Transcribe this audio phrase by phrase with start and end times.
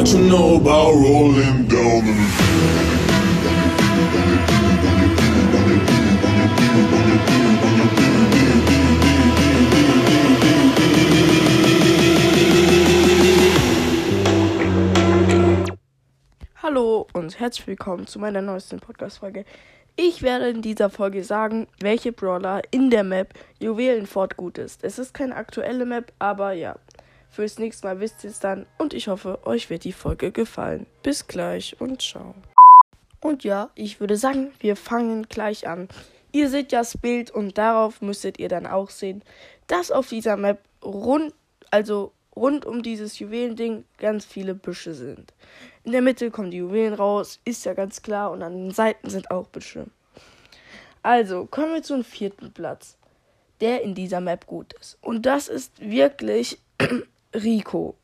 [0.00, 2.02] while rolling down
[16.62, 19.44] Hallo und herzlich willkommen zu meiner neuesten Podcast-Folge.
[19.96, 24.82] Ich werde in dieser Folge sagen, welche Brawler in der Map Juwelenfort gut ist.
[24.82, 26.76] Es ist keine aktuelle Map, aber ja.
[27.30, 30.86] Fürs nächste Mal wisst ihr es dann und ich hoffe, euch wird die Folge gefallen.
[31.02, 32.34] Bis gleich und ciao.
[33.20, 35.88] Und ja, ich würde sagen, wir fangen gleich an.
[36.32, 39.22] Ihr seht ja das Bild und darauf müsstet ihr dann auch sehen,
[39.66, 41.32] dass auf dieser Map rund,
[41.70, 45.32] also rund um dieses Juwelending ganz viele Büsche sind.
[45.84, 49.08] In der Mitte kommen die Juwelen raus, ist ja ganz klar, und an den Seiten
[49.08, 49.86] sind auch Büsche.
[51.02, 52.98] Also, kommen wir zum vierten Platz,
[53.60, 54.98] der in dieser Map gut ist.
[55.00, 56.58] Und das ist wirklich
[57.34, 57.96] Rico.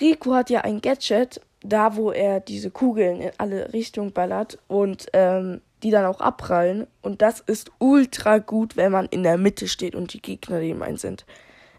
[0.00, 5.06] Rico hat ja ein Gadget, da wo er diese Kugeln in alle Richtungen ballert und
[5.12, 6.86] ähm, die dann auch abprallen.
[7.02, 10.82] Und das ist ultra gut, wenn man in der Mitte steht und die Gegner neben
[10.82, 11.24] einen sind.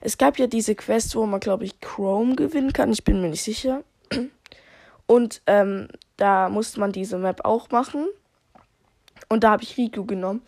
[0.01, 2.91] Es gab ja diese Quest, wo man, glaube ich, Chrome gewinnen kann.
[2.91, 3.83] Ich bin mir nicht sicher.
[5.05, 8.07] Und ähm, da musste man diese Map auch machen.
[9.27, 10.41] Und da habe ich Rico genommen.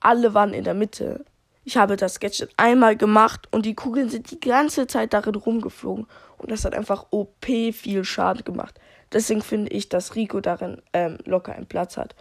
[0.00, 1.24] Alle waren in der Mitte.
[1.70, 6.08] Ich habe das Gadget einmal gemacht und die Kugeln sind die ganze Zeit darin rumgeflogen.
[6.36, 8.80] Und das hat einfach OP viel Schaden gemacht.
[9.12, 12.16] Deswegen finde ich, dass Rico darin ähm, locker einen Platz hat.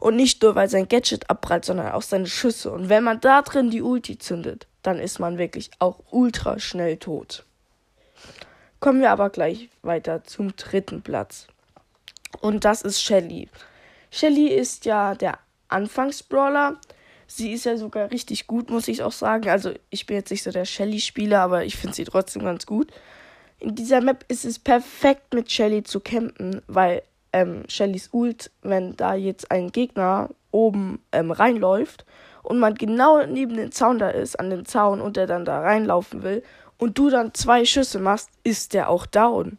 [0.00, 2.72] Und nicht nur, weil sein Gadget abprallt, sondern auch seine Schüsse.
[2.72, 6.96] Und wenn man da drin die Ulti zündet, dann ist man wirklich auch ultra schnell
[6.96, 7.44] tot.
[8.80, 11.48] Kommen wir aber gleich weiter zum dritten Platz.
[12.40, 13.50] Und das ist Shelly.
[14.10, 16.78] Shelly ist ja der Anfangsbrawler.
[17.26, 19.48] Sie ist ja sogar richtig gut, muss ich auch sagen.
[19.48, 22.92] Also ich bin jetzt nicht so der Shelly-Spieler, aber ich finde sie trotzdem ganz gut.
[23.58, 27.02] In dieser Map ist es perfekt mit Shelly zu campen, weil
[27.32, 32.04] ähm, Shellys Ult, wenn da jetzt ein Gegner oben ähm, reinläuft
[32.42, 35.60] und man genau neben dem Zaun da ist, an dem Zaun und der dann da
[35.60, 36.42] reinlaufen will
[36.78, 39.58] und du dann zwei Schüsse machst, ist der auch down.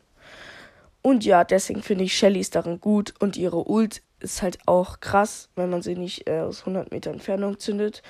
[1.01, 4.99] Und ja, deswegen finde ich Shelly ist darin gut und ihre Ult ist halt auch
[4.99, 8.01] krass, wenn man sie nicht äh, aus 100 Meter Entfernung zündet.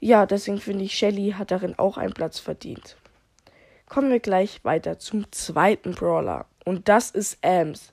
[0.00, 2.96] Ja, deswegen finde ich Shelly hat darin auch einen Platz verdient.
[3.88, 7.92] Kommen wir gleich weiter zum zweiten Brawler und das ist Ams.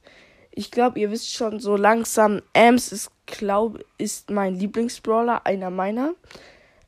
[0.51, 6.13] Ich glaube, ihr wisst schon so langsam, Ams ist, glaube ist mein Lieblingsbrawler, einer meiner.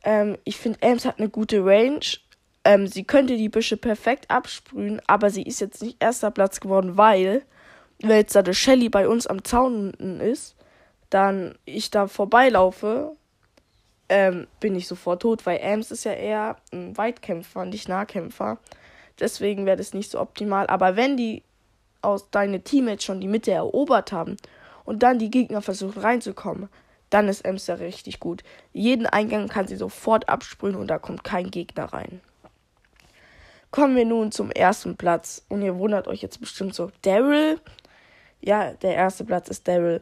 [0.04, 2.06] Ähm, ich finde, Ams hat eine gute Range
[2.66, 6.98] ähm, sie könnte die Büsche perfekt absprühen, aber sie ist jetzt nicht erster Platz geworden,
[6.98, 7.44] weil,
[8.00, 10.56] wenn jetzt da der Shelly bei uns am Zaun ist,
[11.10, 13.16] dann ich da vorbeilaufe,
[14.10, 18.58] ähm, bin ich sofort tot, weil Ams ist ja eher ein Weitkämpfer, nicht Nahkämpfer.
[19.20, 20.68] Deswegen wäre das nicht so optimal.
[20.68, 21.44] Aber wenn die
[22.02, 24.38] aus deine Teammates schon die Mitte erobert haben
[24.86, 26.68] und dann die Gegner versuchen reinzukommen,
[27.10, 28.44] dann ist Ems ja richtig gut.
[28.74, 32.22] Jeden Eingang kann sie sofort absprühen und da kommt kein Gegner rein.
[33.74, 35.44] Kommen wir nun zum ersten Platz.
[35.50, 37.60] Und ihr wundert euch jetzt bestimmt so, Daryl?
[38.40, 40.00] Ja, der erste Platz ist Daryl.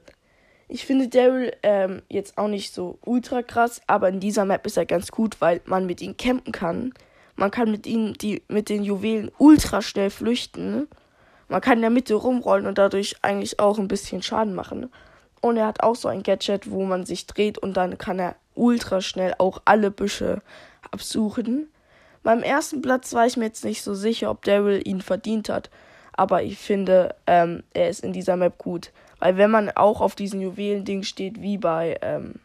[0.67, 4.75] Ich finde Daryl ähm, jetzt auch nicht so ultra krass, aber in dieser Map ist
[4.75, 6.93] er ganz gut, weil man mit ihm campen kann.
[7.37, 10.89] Man kann mit ihm die mit den Juwelen ultra schnell flüchten.
[11.47, 14.91] Man kann in der Mitte rumrollen und dadurch eigentlich auch ein bisschen Schaden machen.
[15.39, 18.35] Und er hat auch so ein Gadget, wo man sich dreht und dann kann er
[18.53, 20.41] ultra schnell auch alle Büsche
[20.91, 21.69] absuchen.
[22.23, 25.69] Beim ersten Platz war ich mir jetzt nicht so sicher, ob Daryl ihn verdient hat.
[26.13, 28.91] Aber ich finde, ähm, er ist in dieser Map gut.
[29.19, 32.35] Weil wenn man auch auf diesen Juwelen-Ding steht, wie bei, ähm,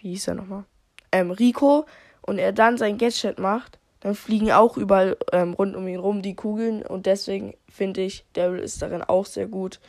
[0.00, 0.64] wie hieß er nochmal?
[1.12, 1.86] Ähm, Rico,
[2.22, 6.22] und er dann sein Gadget macht, dann fliegen auch überall ähm, rund um ihn rum
[6.22, 6.82] die Kugeln.
[6.82, 9.80] Und deswegen finde ich, Daryl ist darin auch sehr gut.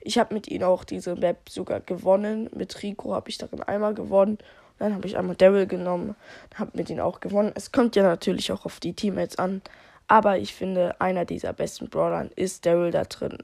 [0.00, 2.50] Ich habe mit ihm auch diese Map sogar gewonnen.
[2.54, 4.38] Mit Rico habe ich darin einmal gewonnen.
[4.78, 6.16] Dann habe ich einmal Daryl genommen,
[6.54, 7.52] habe mit ihm auch gewonnen.
[7.54, 9.62] Es kommt ja natürlich auch auf die Teammates an.
[10.06, 13.38] Aber ich finde, einer dieser besten Brawlern ist Daryl da drin.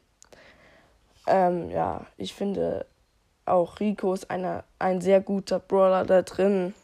[1.27, 2.85] Ähm, ja, ich finde
[3.47, 6.75] auch Rico ist einer, ein sehr guter Brawler da drin.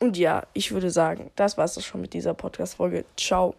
[0.00, 3.04] Und ja, ich würde sagen, das war es schon mit dieser Podcast-Folge.
[3.16, 3.54] Ciao.